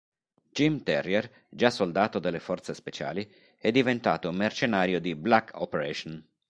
Jim 0.51 0.81
Terrier, 0.81 1.45
già 1.47 1.69
soldato 1.69 2.17
delle 2.17 2.39
forze 2.39 2.73
speciali, 2.73 3.31
è 3.55 3.69
diventato 3.69 4.29
un 4.29 4.35
mercenario 4.35 4.99
di 4.99 5.13
"black 5.15 5.51
operation". 5.53 6.27